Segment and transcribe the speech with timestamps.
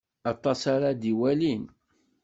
[0.29, 1.63] Atas ara d-iwalin.